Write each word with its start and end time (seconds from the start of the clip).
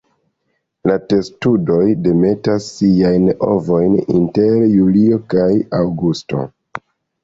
La 0.91 0.95
testudoj 1.13 1.83
demetas 2.07 2.71
siajn 2.79 3.31
ovojn 3.53 4.01
inter 4.19 4.67
julio 4.75 5.25
kaj 5.39 5.49
aŭgusto. 5.85 6.47